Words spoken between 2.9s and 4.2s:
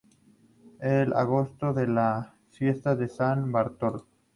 de San Bartolo.